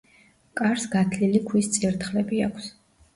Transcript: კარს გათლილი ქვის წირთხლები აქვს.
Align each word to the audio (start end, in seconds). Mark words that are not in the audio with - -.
კარს 0.61 0.85
გათლილი 0.95 1.41
ქვის 1.49 1.69
წირთხლები 1.75 2.41
აქვს. 2.47 2.71